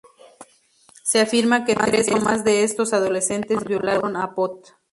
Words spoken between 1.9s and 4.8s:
o más de estos adolescentes violaron a Pott.